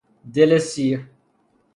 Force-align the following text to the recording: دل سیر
دل 0.33 0.51
سیر 0.69 0.99